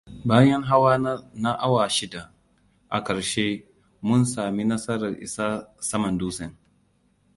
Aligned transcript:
Bayan 0.29 0.63
hawa 0.63 0.93
na 1.43 1.51
awa 1.65 1.89
shida, 1.89 2.33
a 2.89 3.03
ƙarshe 3.03 3.47
mun 4.01 4.25
sami 4.25 4.63
nasarar 4.63 5.13
isa 5.21 5.67
saman 5.79 6.17
dutsen. 6.17 6.57